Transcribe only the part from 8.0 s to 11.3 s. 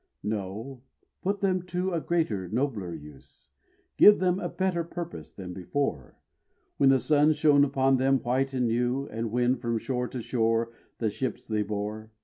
white and new, And when from shore to shore the